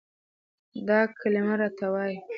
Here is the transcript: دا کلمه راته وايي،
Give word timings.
دا 0.87 0.99
کلمه 1.19 1.53
راته 1.61 1.85
وايي، 1.93 2.17